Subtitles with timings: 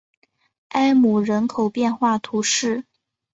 [0.69, 2.85] 埃姆人口变化图示